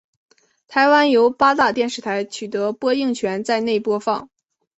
[0.67, 4.31] 台湾由八大电视台取得播映权在内播放。